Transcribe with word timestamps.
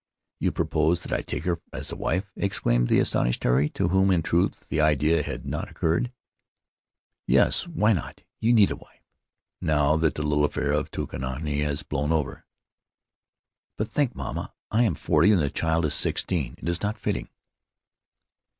'You 0.39 0.51
propose 0.51 1.03
that 1.03 1.13
I 1.13 1.21
take 1.21 1.43
her 1.43 1.61
as 1.71 1.91
a 1.91 1.95
wife?" 1.95 2.31
exclaimed 2.35 2.87
the 2.87 2.97
astonished 2.97 3.43
Tari, 3.43 3.69
to 3.75 3.89
whom, 3.89 4.09
in 4.09 4.23
truth, 4.23 4.67
the 4.67 4.81
idea 4.81 5.21
had 5.21 5.45
not 5.45 5.69
occurred. 5.69 6.11
"Yes. 7.27 7.67
Why 7.67 7.93
not? 7.93 8.23
You 8.39 8.51
need 8.51 8.71
a 8.71 8.75
wife, 8.77 9.05
now 9.61 9.97
that 9.97 10.15
the 10.15 10.23
little 10.23 10.43
affair 10.45 10.71
of 10.71 10.89
Tukonini 10.89 11.59
has 11.59 11.83
blown 11.83 12.11
over." 12.11 12.45
"But 13.77 13.89
think, 13.89 14.15
mamma— 14.15 14.55
I 14.71 14.85
am 14.85 14.95
forty 14.95 15.31
and 15.31 15.39
the 15.39 15.51
child 15.51 15.85
is 15.85 15.93
sixteen; 15.93 16.55
it 16.57 16.67
is 16.67 16.81
not 16.81 16.97
fitting." 16.97 17.29